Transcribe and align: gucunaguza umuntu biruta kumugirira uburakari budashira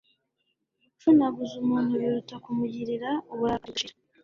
gucunaguza 0.81 1.53
umuntu 1.63 1.91
biruta 2.01 2.35
kumugirira 2.43 3.09
uburakari 3.33 3.63
budashira 3.71 3.95